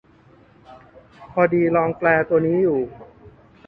[1.31, 2.79] พอดีลองแปลตัวนี้อยู่